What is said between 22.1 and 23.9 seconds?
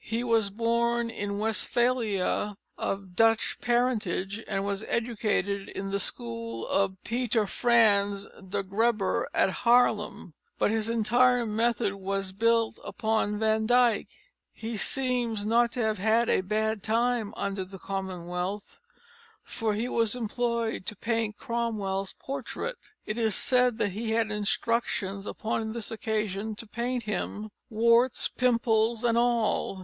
portrait. It is said that